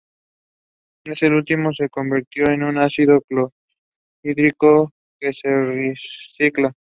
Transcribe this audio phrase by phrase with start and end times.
[1.03, 6.73] Este último se convierte en ácido clorhídrico que se recicla.